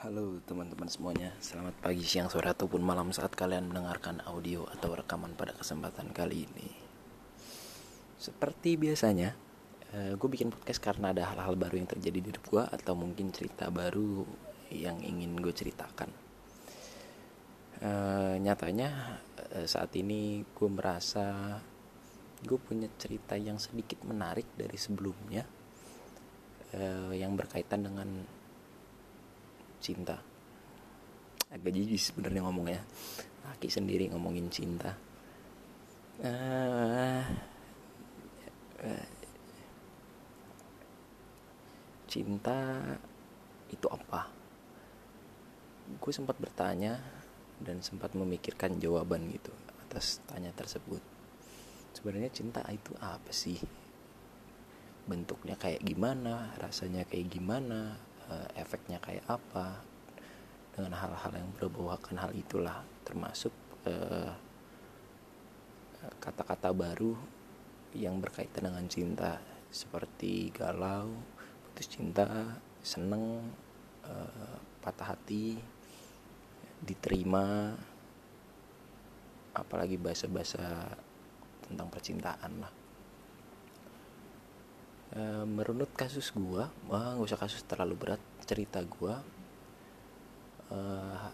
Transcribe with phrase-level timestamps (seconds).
[0.00, 5.36] Halo teman-teman semuanya, selamat pagi, siang, sore, ataupun malam saat kalian mendengarkan audio atau rekaman
[5.36, 6.72] pada kesempatan kali ini.
[8.16, 9.36] Seperti biasanya,
[9.92, 13.28] eh, gue bikin podcast karena ada hal-hal baru yang terjadi di hidup gue atau mungkin
[13.28, 14.24] cerita baru
[14.72, 16.08] yang ingin gue ceritakan.
[17.84, 19.20] Uh, nyatanya
[19.52, 21.60] uh, saat ini gue merasa
[22.40, 25.44] gue punya cerita yang sedikit menarik dari sebelumnya
[27.12, 28.39] yang berkaitan dengan
[29.80, 30.20] cinta.
[31.50, 32.80] Agak jijik sebenarnya ngomongnya.
[33.48, 34.94] Laki sendiri ngomongin cinta.
[36.20, 37.24] Uh,
[38.84, 39.08] uh,
[42.06, 42.58] cinta
[43.72, 44.28] itu apa?
[45.98, 47.00] Gue sempat bertanya
[47.58, 49.50] dan sempat memikirkan jawaban gitu
[49.88, 51.02] atas tanya tersebut.
[51.96, 53.58] Sebenarnya cinta itu apa sih?
[55.08, 56.54] Bentuknya kayak gimana?
[56.62, 59.82] Rasanya kayak gimana uh, efeknya kayak apa
[60.70, 63.52] dengan hal-hal yang berbaukan hal itulah termasuk
[63.84, 64.32] eh,
[66.22, 67.12] kata-kata baru
[67.92, 71.10] yang berkaitan dengan cinta seperti galau,
[71.66, 73.38] putus cinta, seneng,
[74.02, 75.58] uh, patah hati,
[76.82, 77.74] diterima,
[79.54, 80.90] apalagi bahasa-bahasa
[81.66, 82.72] tentang percintaan lah.
[85.10, 89.18] Eh, merunut kasus gua wah nggak usah kasus terlalu berat cerita gua
[90.70, 91.26] uh,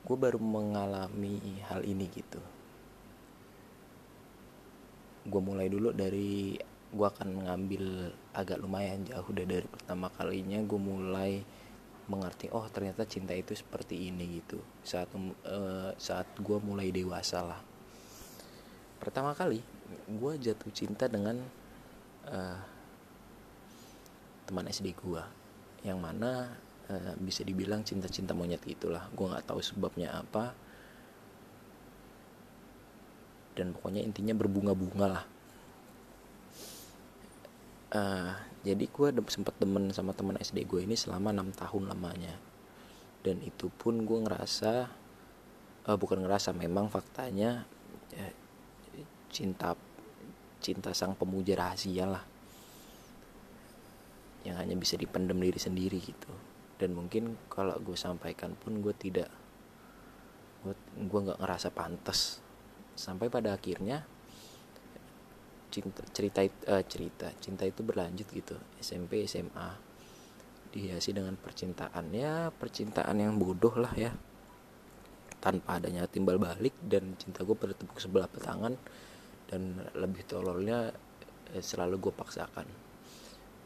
[0.00, 1.36] gua baru mengalami
[1.68, 2.40] hal ini gitu.
[5.28, 6.56] Gua mulai dulu dari
[6.88, 11.44] gua akan mengambil agak lumayan jauh udah dari pertama kalinya gua mulai
[12.08, 14.56] mengerti oh ternyata cinta itu seperti ini gitu.
[14.80, 17.60] Saat uh, saat gue mulai dewasa lah.
[18.96, 19.60] Pertama kali
[20.08, 21.36] gue jatuh cinta dengan
[22.24, 22.77] uh,
[24.48, 25.28] teman SD gua
[25.84, 26.56] yang mana
[26.88, 30.56] uh, bisa dibilang cinta-cinta monyet itulah gua nggak tahu sebabnya apa.
[33.52, 35.24] Dan pokoknya intinya berbunga-bunga lah.
[37.88, 42.38] Uh, jadi gue sempat demen sama teman SD gue ini selama enam tahun lamanya.
[43.26, 44.86] Dan itu pun gue ngerasa
[45.90, 47.64] uh, bukan ngerasa memang faktanya
[48.12, 48.28] ya,
[49.32, 49.72] cinta
[50.60, 52.37] cinta sang pemuja rahasia lah
[54.46, 56.30] yang hanya bisa dipendam diri sendiri gitu.
[56.78, 59.30] Dan mungkin kalau gue sampaikan pun gue tidak
[60.62, 62.38] gue gue nggak ngerasa pantas.
[62.94, 64.06] Sampai pada akhirnya
[65.68, 68.54] cinta cerita uh, cerita cinta itu berlanjut gitu.
[68.78, 69.68] SMP SMA
[70.70, 72.14] dihiasi dengan percintaan.
[72.14, 74.14] Ya percintaan yang bodoh lah ya.
[75.38, 78.74] Tanpa adanya timbal balik dan cinta gue bertepuk sebelah tangan
[79.48, 80.90] dan lebih tololnya
[81.54, 82.87] eh, selalu gue paksakan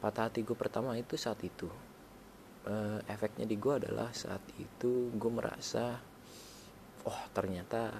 [0.03, 1.71] patah hati gue pertama itu saat itu.
[2.67, 5.99] Uh, efeknya di gue adalah saat itu gue merasa
[7.03, 7.91] oh ternyata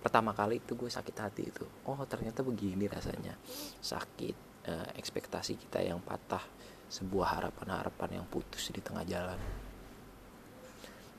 [0.00, 1.64] pertama kali itu gue sakit hati itu.
[1.88, 3.40] Oh ternyata begini rasanya.
[3.80, 4.36] Sakit
[4.68, 6.44] uh, ekspektasi kita yang patah
[6.92, 9.40] sebuah harapan-harapan yang putus di tengah jalan.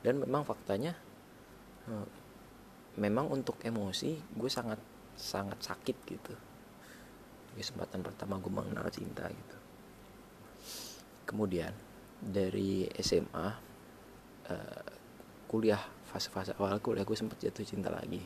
[0.06, 0.94] Dan memang faktanya
[1.90, 2.06] uh,
[2.94, 4.78] memang untuk emosi gue sangat
[5.18, 6.34] sangat sakit gitu.
[7.58, 9.61] Kesempatan pertama gue mengenal cinta gitu
[11.32, 11.72] kemudian
[12.20, 14.84] dari SMA uh, eh,
[15.48, 18.20] kuliah fase-fase awal kuliah gue sempat jatuh cinta lagi.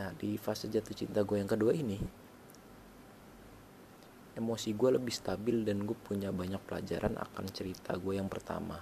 [0.00, 2.00] Nah di fase jatuh cinta gue yang kedua ini
[4.38, 8.78] emosi gue lebih stabil dan gue punya banyak pelajaran akan cerita gue yang pertama.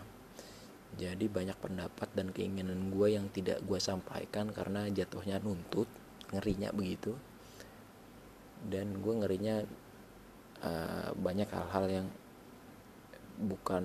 [0.97, 5.89] Jadi banyak pendapat dan keinginan gue yang tidak gue sampaikan karena jatuhnya nuntut
[6.33, 7.17] ngerinya begitu.
[8.69, 9.57] Dan gue ngerinya
[10.65, 12.07] uh, banyak hal-hal yang
[13.37, 13.85] bukan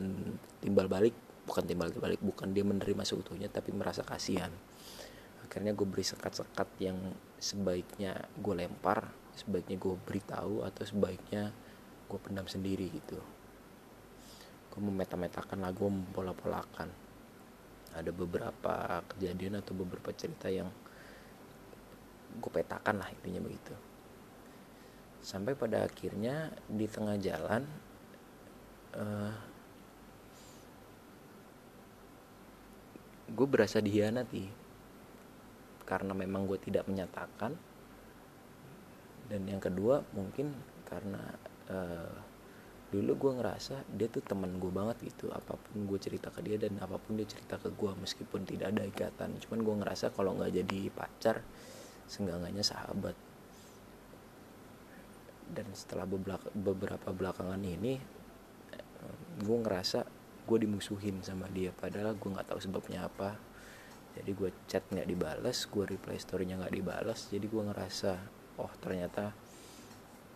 [0.64, 4.52] timbal balik bukan timbal balik bukan dia menerima seutuhnya tapi merasa kasihan.
[5.44, 6.98] Akhirnya gue beri sekat-sekat yang
[7.36, 11.52] sebaiknya gue lempar sebaiknya gue beritahu atau sebaiknya
[12.08, 13.20] gue pendam sendiri gitu.
[14.72, 16.90] Gue memeta-metakan lagu mempola-polakan.
[17.92, 20.72] Ada beberapa kejadian atau beberapa cerita yang
[22.32, 23.76] gue petakan lah intinya begitu.
[25.20, 27.68] Sampai pada akhirnya di tengah jalan
[28.96, 29.34] uh,
[33.32, 34.46] gue berasa dihianati.
[35.88, 37.56] Karena memang gue tidak menyatakan.
[39.32, 40.52] Dan yang kedua mungkin
[40.84, 41.24] karena
[41.72, 42.16] uh,
[42.92, 45.32] dulu gue ngerasa dia tuh teman gue banget gitu.
[45.32, 48.76] Apa pun gue cerita ke dia dan apa pun dia cerita ke gue meskipun tidak
[48.76, 49.40] ada ikatan.
[49.40, 51.40] Cuman gue ngerasa kalau nggak jadi pacar
[52.12, 53.16] senggangannya sahabat.
[55.52, 56.08] Dan setelah
[56.56, 58.21] beberapa belakangan ini
[59.42, 60.06] gue ngerasa
[60.42, 63.38] gue dimusuhin sama dia padahal gue nggak tahu sebabnya apa.
[64.12, 67.32] Jadi gue chat nggak dibales gue reply storynya nggak dibales.
[67.32, 68.12] Jadi gue ngerasa
[68.60, 69.32] oh ternyata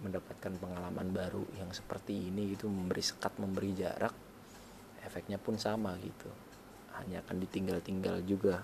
[0.03, 4.13] mendapatkan pengalaman baru yang seperti ini itu memberi sekat memberi jarak
[5.03, 6.31] efeknya pun sama gitu.
[6.95, 8.63] Hanya akan ditinggal-tinggal juga.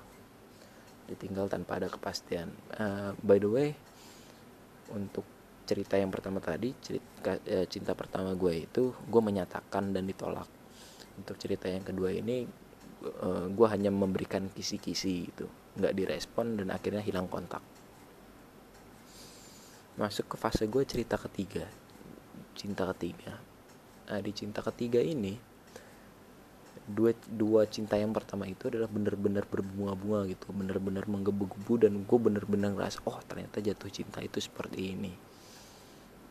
[1.11, 2.55] Ditinggal tanpa ada kepastian.
[2.75, 3.69] Uh, by the way
[4.91, 5.23] untuk
[5.71, 10.51] cerita yang pertama tadi cerita uh, cinta pertama gue itu gue menyatakan dan ditolak.
[11.15, 12.43] Untuk cerita yang kedua ini
[13.23, 15.47] uh, gue hanya memberikan kisi-kisi itu.
[15.79, 17.63] Nggak direspon dan akhirnya hilang kontak.
[19.95, 21.63] Masuk ke fase gue cerita ketiga.
[22.51, 23.39] Cinta ketiga.
[24.11, 25.39] Nah, di cinta ketiga ini
[26.91, 30.51] dua dua cinta yang pertama itu adalah bener-bener berbunga-bunga gitu.
[30.51, 35.30] Bener-bener menggebu-gebu dan gue bener-bener ngerasa oh ternyata jatuh cinta itu seperti ini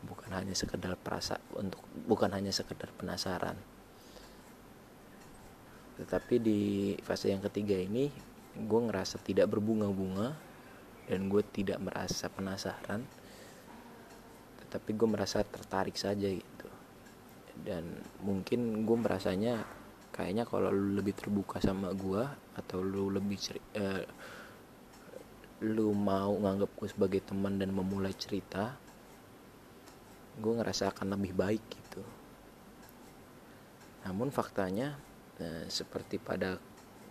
[0.05, 3.57] bukan hanya sekedar perasa untuk bukan hanya sekedar penasaran.
[6.01, 6.61] Tetapi di
[7.05, 8.09] fase yang ketiga ini
[8.57, 10.33] gue ngerasa tidak berbunga-bunga
[11.05, 13.05] dan gue tidak merasa penasaran.
[14.65, 16.67] Tetapi gue merasa tertarik saja gitu.
[17.61, 19.61] Dan mungkin gue merasanya
[20.11, 24.03] kayaknya kalau lu lebih terbuka sama gua atau lu lebih ceri uh,
[25.71, 28.75] lu mau nganggap gue sebagai teman dan memulai cerita
[30.39, 32.03] gue ngerasa akan lebih baik gitu.
[34.07, 34.95] Namun faktanya
[35.41, 36.55] uh, seperti pada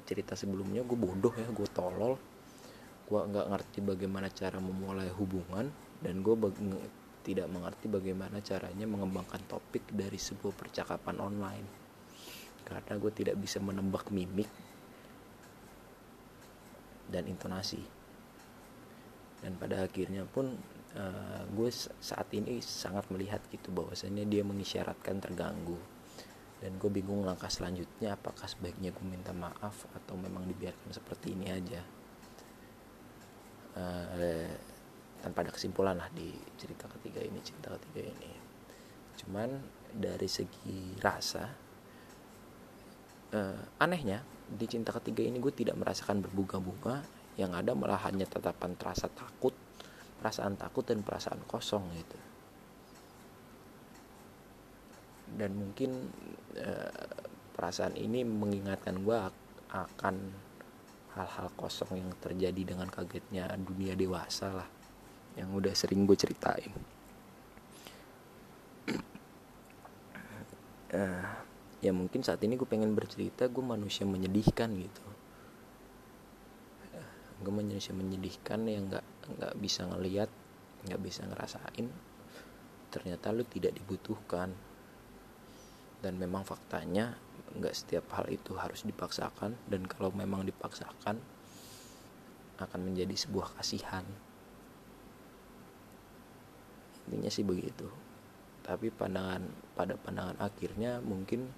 [0.09, 2.17] cerita sebelumnya gue bodoh ya gue tolol.
[3.11, 5.67] Gue nggak ngerti bagaimana cara memulai hubungan
[6.01, 6.35] dan gue
[7.21, 11.69] tidak mengerti bagaimana caranya mengembangkan topik dari sebuah percakapan online.
[12.65, 14.49] Karena gue tidak bisa menembak mimik
[17.11, 17.83] dan intonasi.
[19.43, 20.55] Dan pada akhirnya pun
[20.97, 25.79] uh, gue saat ini sangat melihat gitu bahwasanya dia mengisyaratkan terganggu.
[26.61, 31.47] Dan gue bingung langkah selanjutnya apakah sebaiknya gue minta maaf atau memang dibiarkan seperti ini
[31.49, 31.81] aja.
[33.71, 34.51] Uh,
[35.21, 38.33] tanpa ada kesimpulan lah di cerita ketiga ini cinta ketiga ini.
[39.21, 39.53] Cuman
[39.93, 41.45] dari segi rasa
[43.35, 47.05] uh, anehnya di cinta ketiga ini gue tidak merasakan berbunga-bunga
[47.39, 49.55] yang ada malah hanya tatapan terasa takut
[50.21, 52.19] perasaan takut dan perasaan kosong gitu.
[55.41, 56.13] Dan mungkin
[56.61, 57.17] uh,
[57.57, 59.17] perasaan ini mengingatkan gue
[59.73, 60.17] akan
[61.17, 64.69] hal-hal kosong yang terjadi dengan kagetnya dunia dewasa lah
[65.41, 66.73] yang udah sering gue ceritain.
[70.91, 71.25] Uh,
[71.81, 75.07] ya mungkin saat ini gue pengen bercerita gue manusia menyedihkan gitu
[77.41, 79.07] gue manusia menyedihkan yang nggak
[79.37, 80.29] nggak bisa ngelihat
[80.85, 81.89] nggak bisa ngerasain.
[82.93, 84.53] Ternyata lu tidak dibutuhkan.
[86.01, 87.13] Dan memang faktanya
[87.57, 89.57] nggak setiap hal itu harus dipaksakan.
[89.69, 91.21] Dan kalau memang dipaksakan
[92.61, 94.05] akan menjadi sebuah kasihan.
[97.09, 97.89] Intinya sih begitu.
[98.61, 101.49] Tapi pandangan pada pandangan akhirnya mungkin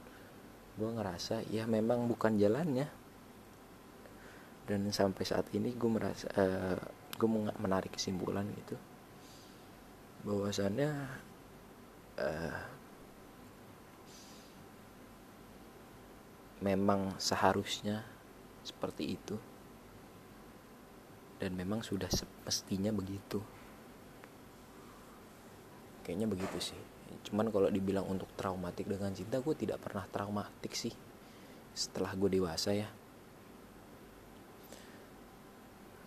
[0.78, 3.01] gue ngerasa ya memang bukan jalannya
[4.72, 6.80] dan sampai saat ini gue merasa uh,
[7.12, 7.28] gue
[7.60, 8.80] menarik kesimpulan gitu.
[10.24, 10.90] Bahwasannya
[12.16, 12.60] uh,
[16.64, 18.00] memang seharusnya
[18.64, 19.36] seperti itu.
[21.37, 23.44] Dan memang sudah semestinya begitu.
[26.00, 26.80] Kayaknya begitu sih.
[27.28, 30.97] Cuman kalau dibilang untuk traumatik dengan cinta gue tidak pernah traumatik sih.
[31.76, 32.88] Setelah gue dewasa ya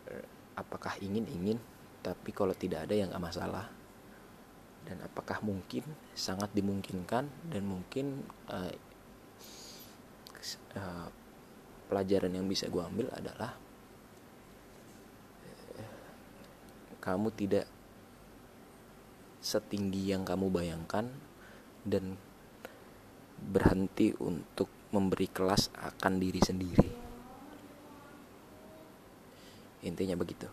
[0.09, 0.25] eh,
[0.55, 1.59] apakah ingin ingin
[2.01, 3.67] tapi kalau tidak ada yang gak masalah
[4.85, 5.81] dan apakah mungkin
[6.13, 8.21] sangat dimungkinkan dan mungkin
[8.53, 8.69] uh,
[10.77, 11.07] uh,
[11.89, 13.57] pelajaran yang bisa gue ambil adalah
[15.73, 15.89] uh,
[17.01, 17.65] kamu tidak
[19.41, 21.09] setinggi yang kamu bayangkan
[21.85, 22.17] dan
[23.37, 27.04] berhenti untuk memberi kelas akan diri sendiri.
[29.85, 30.49] Intinya begitu.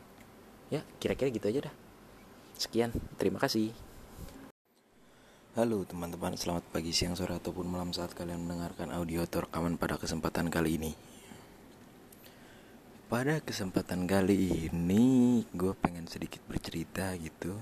[0.69, 1.75] Ya, kira-kira gitu aja dah.
[2.53, 3.73] Sekian, terima kasih.
[5.57, 9.97] Halo teman-teman, selamat pagi, siang, sore, ataupun malam saat kalian mendengarkan audio atau rekaman pada
[9.97, 10.93] kesempatan kali ini.
[13.09, 17.57] Pada kesempatan kali ini, gue pengen sedikit bercerita gitu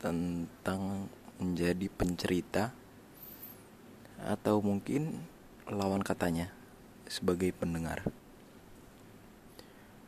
[0.00, 2.72] tentang menjadi pencerita
[4.24, 5.20] atau mungkin
[5.68, 6.48] lawan katanya
[7.04, 8.08] sebagai pendengar.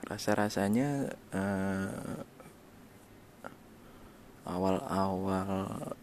[0.07, 2.23] Rasa-rasanya uh,
[4.47, 5.95] awal-awal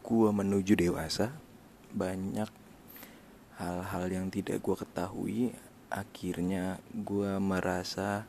[0.00, 1.36] gua menuju dewasa
[1.92, 2.48] banyak
[3.60, 5.40] hal-hal yang tidak gue ketahui
[5.88, 8.28] akhirnya gue merasa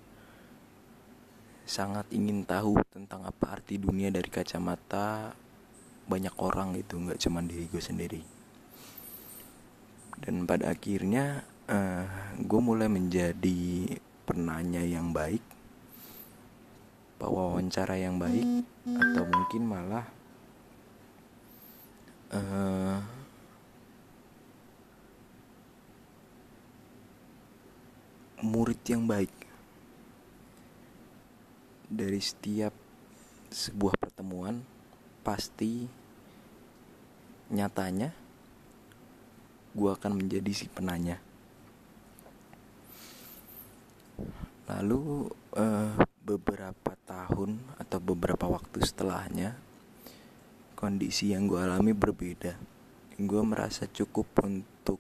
[1.68, 5.36] sangat ingin tahu tentang apa arti dunia dari kacamata
[6.08, 8.22] banyak orang itu nggak cuma diri gue sendiri.
[10.24, 12.04] Dan pada akhirnya uh, eh,
[12.42, 13.92] gue mulai menjadi
[14.28, 15.44] penanya yang baik
[17.18, 18.46] wawancara yang baik
[18.86, 20.06] atau mungkin malah
[22.30, 23.02] uh,
[28.46, 29.34] murid yang baik.
[31.88, 32.76] Dari setiap
[33.50, 34.62] sebuah pertemuan
[35.24, 35.88] pasti
[37.48, 38.12] nyatanya
[39.72, 41.27] gue akan menjadi si penanya
[44.68, 45.96] lalu uh,
[46.28, 49.56] beberapa tahun atau beberapa waktu setelahnya
[50.76, 52.60] kondisi yang gue alami berbeda.
[53.18, 55.00] Gue merasa cukup untuk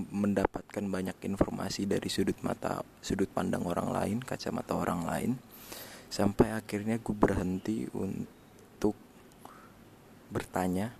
[0.00, 5.30] mendapatkan banyak informasi dari sudut mata sudut pandang orang lain kacamata orang lain
[6.08, 8.96] sampai akhirnya gue berhenti untuk
[10.32, 10.94] bertanya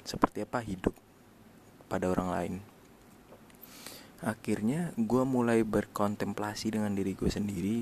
[0.00, 0.94] seperti apa hidup
[1.90, 2.54] pada orang lain
[4.24, 7.78] akhirnya gue mulai berkontemplasi dengan diri gue sendiri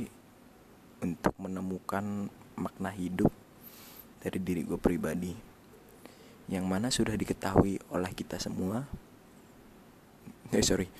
[1.04, 2.26] untuk menemukan
[2.58, 3.30] makna hidup
[4.18, 5.34] dari diri gue pribadi
[6.50, 8.82] yang mana sudah diketahui oleh kita semua
[10.50, 10.90] eh sorry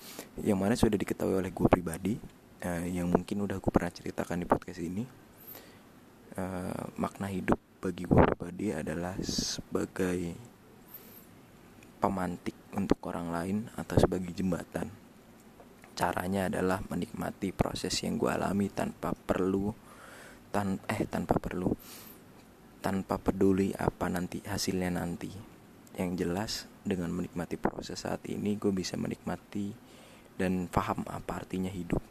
[0.41, 2.15] yang mana sudah diketahui oleh gue pribadi
[2.63, 5.03] uh, yang mungkin udah gue pernah ceritakan di podcast ini
[6.39, 10.33] uh, makna hidup bagi gue pribadi adalah sebagai
[12.01, 15.04] pemantik untuk orang lain atau sebagai jembatan.
[15.95, 19.71] Caranya adalah menikmati proses yang gue alami tanpa perlu
[20.51, 21.71] tan eh tanpa perlu
[22.83, 25.31] tanpa peduli apa nanti hasilnya nanti.
[25.95, 26.51] Yang jelas
[26.83, 29.71] dengan menikmati proses saat ini gue bisa menikmati
[30.35, 32.03] dan paham apa artinya hidup.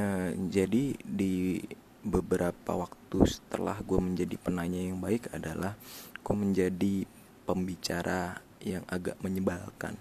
[0.00, 1.60] Eh, jadi di
[2.00, 5.76] beberapa waktu setelah gue menjadi penanya yang baik adalah
[6.24, 7.04] gue menjadi
[7.44, 9.96] pembicara yang agak menyebalkan.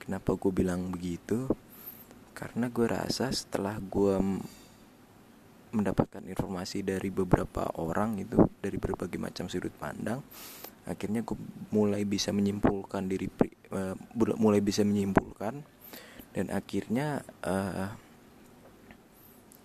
[0.00, 1.50] Kenapa gue bilang begitu?
[2.32, 4.16] Karena gue rasa setelah gue
[5.70, 10.18] mendapatkan informasi dari beberapa orang itu dari berbagai macam sudut pandang,
[10.88, 11.38] akhirnya gue
[11.70, 13.30] mulai bisa menyimpulkan diri,
[13.70, 13.94] uh,
[14.34, 15.62] mulai bisa menyimpulkan
[16.34, 17.90] dan akhirnya uh,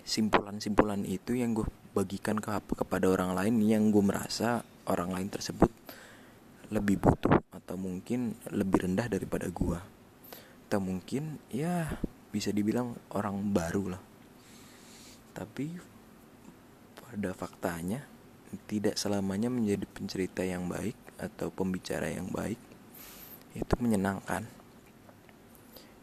[0.05, 1.65] simpulan-simpulan itu yang gue
[1.97, 5.73] bagikan ke kepada orang lain yang gue merasa orang lain tersebut
[6.73, 9.79] lebih butuh atau mungkin lebih rendah daripada gue
[10.65, 11.87] atau mungkin ya
[12.33, 14.01] bisa dibilang orang baru lah.
[15.31, 15.71] Tapi
[16.99, 18.03] pada faktanya
[18.65, 22.59] tidak selamanya menjadi pencerita yang baik atau pembicara yang baik
[23.55, 24.49] itu menyenangkan.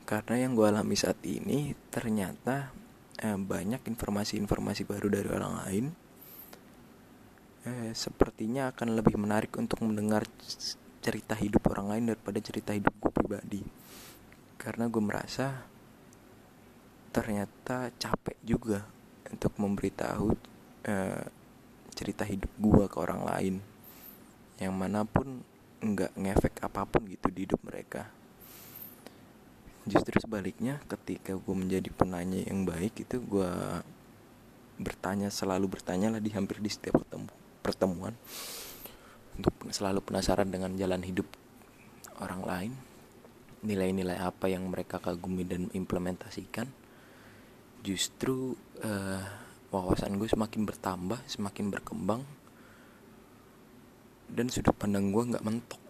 [0.08, 2.72] Karena yang gue alami saat ini ternyata
[3.20, 5.84] eh, banyak informasi-informasi baru dari orang lain
[7.62, 10.26] eh, sepertinya akan lebih menarik untuk mendengar
[11.02, 13.62] cerita hidup orang lain daripada cerita hidup gue pribadi.
[14.58, 15.66] Karena gue merasa
[17.12, 18.86] ternyata capek juga
[19.30, 20.28] untuk memberitahu
[20.86, 21.24] eh,
[21.92, 23.54] cerita hidup gue ke orang lain.
[24.58, 25.42] Yang mana pun
[25.82, 28.06] nggak ngefek apa pun gitu di hidup mereka.
[29.82, 33.50] Justru sebaliknya ketika gue menjadi penanya yang baik itu gue
[34.78, 38.18] bertanya selalu bertanya lah di hampir di setiap ketemu pertemuan
[39.38, 41.24] untuk selalu penasaran dengan jalan hidup
[42.20, 42.72] orang lain
[43.62, 46.66] nilai-nilai apa yang mereka kagumi dan implementasikan.
[47.82, 49.22] Justru uh,
[49.70, 52.22] wawasan gue semakin bertambah semakin berkembang
[54.32, 55.82] dan sudut pandang gue nggak mentok.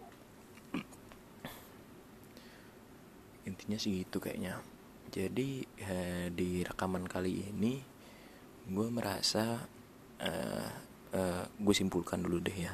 [3.49, 4.61] Intinya sih gitu kayaknya.
[5.13, 7.77] Jadi eh, di rekaman kali ini
[8.65, 9.61] gue merasa
[10.17, 12.73] eh, eh, gue simpulkan dulu deh ya.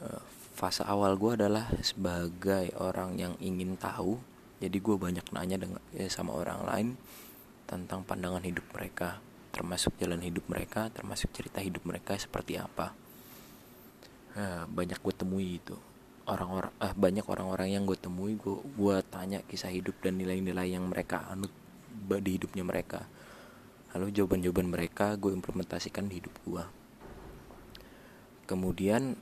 [0.00, 0.22] Eh,
[0.54, 4.16] fase awal gue adalah sebagai orang yang ingin tahu
[4.62, 6.88] jadi gue banyak nanya dengan eh, sama orang lain
[7.66, 9.18] tentang pandangan hidup mereka
[9.50, 12.90] termasuk jalan hidup mereka termasuk cerita hidup mereka seperti apa.
[14.34, 15.76] Eh, banyak gue temui itu.
[16.26, 20.86] Orang-orang eh, banyak orang-orang yang gue temui gue gue tanya kisah hidup dan nilai-nilai yang
[20.90, 21.52] mereka anut
[21.94, 23.06] di hidupnya mereka
[23.94, 26.64] lalu jawaban-jawaban mereka gue implementasikan di hidup gue
[28.44, 29.16] kemudian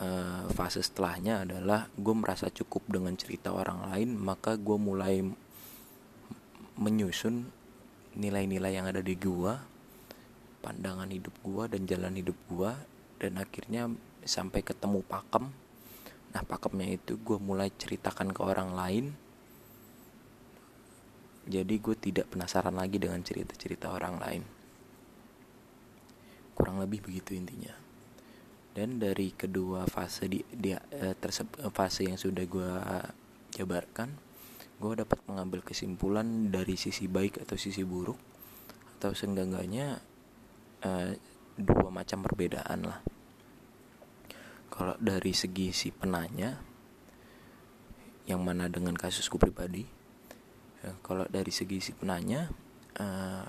[0.00, 5.22] eh, fase setelahnya adalah gue merasa cukup dengan cerita orang lain maka gue mulai
[6.74, 7.46] menyusun
[8.18, 9.54] nilai-nilai yang ada di gue
[10.64, 12.72] pandangan hidup gue dan jalan hidup gue
[13.20, 13.92] dan akhirnya
[14.24, 15.52] sampai ketemu pakem.
[16.32, 19.04] Nah pakemnya itu gue mulai ceritakan ke orang lain
[21.44, 24.42] jadi gue tidak penasaran lagi dengan cerita-cerita orang lain.
[26.56, 27.76] Kurang lebih begitu intinya.
[28.74, 31.14] Dan dari kedua fase di dia eh,
[31.70, 32.70] fase yang sudah gue
[33.54, 34.10] jabarkan
[34.74, 38.18] gue dapat mengambil kesimpulan dari sisi baik atau sisi buruk
[38.98, 40.02] atau seenggaknya
[40.82, 41.14] eh,
[41.54, 42.98] dua macam perbedaan lah.
[44.74, 46.58] Kalau dari segi si penanya
[48.26, 50.03] yang mana dengan kasusku pribadi
[50.84, 52.52] ya, kalau dari segi si penanya
[53.00, 53.48] uh,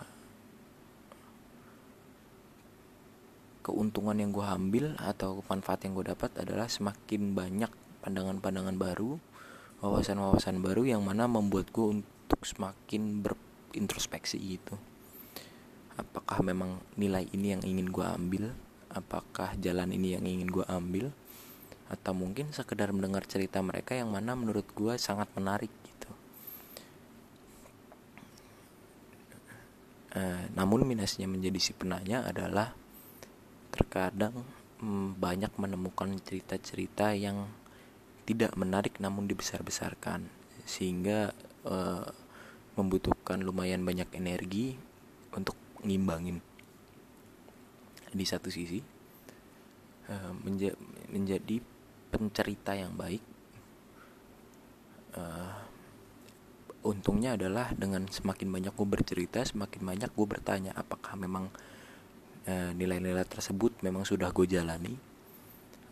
[3.65, 7.71] keuntungan yang gue ambil atau manfaat yang gue dapat adalah semakin banyak
[8.05, 9.17] pandangan-pandangan baru
[9.81, 14.77] wawasan-wawasan baru yang mana membuat gue untuk semakin berintrospeksi gitu.
[15.97, 18.53] Apakah memang nilai ini yang ingin gue ambil?
[18.93, 21.11] Apakah jalan ini yang ingin gue ambil?
[21.91, 26.09] Atau mungkin sekedar mendengar cerita mereka yang mana menurut gue sangat menarik gitu
[30.15, 30.21] e,
[30.55, 32.71] namun minusnya menjadi si penanya adalah
[33.75, 34.47] terkadang
[34.79, 37.51] mm, banyak menemukan cerita-cerita yang
[38.23, 40.31] tidak menarik namun dibesar-besarkan.
[40.63, 41.35] Sehingga
[41.67, 41.77] e,
[42.79, 44.75] membutuhkan lumayan banyak energi
[45.35, 46.39] untuk ngimbangin.
[48.15, 48.95] Di satu sisi
[50.09, 50.71] uh, menja
[51.11, 51.61] menjadi
[52.13, 53.23] pencerita yang baik
[55.19, 55.64] uh,
[56.85, 61.49] untungnya adalah dengan semakin banyak gue bercerita semakin banyak gue bertanya apakah memang
[62.45, 64.93] eh, nilai-nilai uh, tersebut memang sudah gue jalani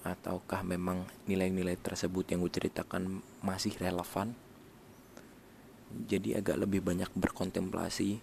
[0.06, 4.36] ataukah memang nilai-nilai tersebut yang gue ceritakan masih relevan.
[5.94, 8.20] Jadi agak lebih banyak berkontemplasi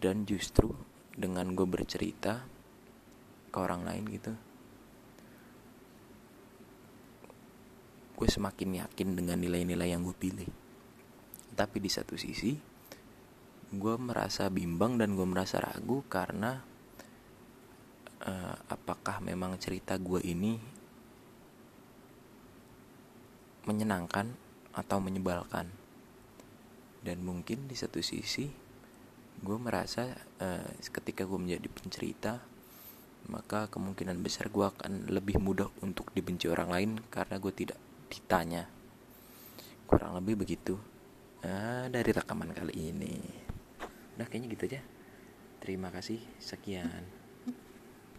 [0.00, 0.72] dan justru
[1.12, 2.44] dengan gue bercerita
[3.52, 4.32] ke orang lain gitu
[8.16, 10.48] gue semakin yakin dengan nilai-nilai yang gue pilih
[11.56, 12.76] tapi di satu sisi
[13.66, 16.62] gue merasa bimbang dan gue merasa ragu karena
[18.22, 20.54] uh, apakah memang cerita gue ini
[23.66, 24.30] menyenangkan
[24.70, 25.66] atau menyebalkan.
[27.02, 28.46] Dan mungkin di satu sisi
[29.42, 32.34] gue merasa uh, ketika gue menjadi pencerita
[33.26, 38.70] maka kemungkinan besar gue akan lebih mudah untuk dibenci orang lain karena gue tidak ditanya.
[39.90, 40.78] Kurang lebih begitu
[41.46, 43.16] nah, dari rekaman kali ini.
[44.18, 44.80] Udah kayaknya gitu aja.
[45.62, 46.18] Terima kasih.
[46.42, 47.15] Sekian